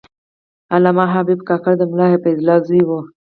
[0.73, 2.89] علامه حبیب الله کاکړ د ملا فیض الله زوی و.